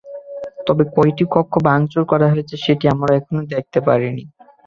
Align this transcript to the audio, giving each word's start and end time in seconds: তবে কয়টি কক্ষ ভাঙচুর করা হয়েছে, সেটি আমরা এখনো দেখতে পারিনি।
তবে 0.67 0.83
কয়টি 0.95 1.23
কক্ষ 1.33 1.53
ভাঙচুর 1.67 2.03
করা 2.11 2.27
হয়েছে, 2.33 2.55
সেটি 2.65 2.85
আমরা 2.93 3.11
এখনো 3.19 3.41
দেখতে 3.53 3.79
পারিনি। 3.87 4.23